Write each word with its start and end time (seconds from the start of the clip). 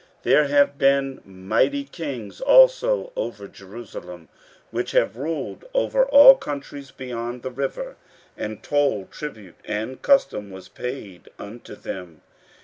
15:004:020 0.23 0.23
There 0.23 0.47
have 0.47 0.77
been 0.79 1.21
mighty 1.25 1.83
kings 1.83 2.41
also 2.41 3.13
over 3.15 3.47
Jerusalem, 3.47 4.29
which 4.71 4.93
have 4.93 5.15
ruled 5.15 5.65
over 5.75 6.05
all 6.07 6.33
countries 6.33 6.89
beyond 6.89 7.43
the 7.43 7.51
river; 7.51 7.97
and 8.35 8.63
toll, 8.63 9.05
tribute, 9.11 9.59
and 9.63 10.01
custom, 10.01 10.49
was 10.49 10.69
paid 10.69 11.29
unto 11.37 11.75
them. 11.75 12.23